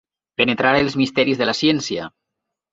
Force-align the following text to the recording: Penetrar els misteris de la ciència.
Penetrar 0.41 0.71
els 0.85 0.97
misteris 1.03 1.43
de 1.43 1.51
la 1.51 1.57
ciència. 1.61 2.11